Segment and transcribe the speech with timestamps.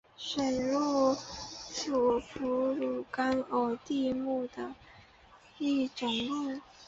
[0.17, 4.73] 水鹿属哺乳纲偶蹄目的
[5.59, 6.59] 一种鹿。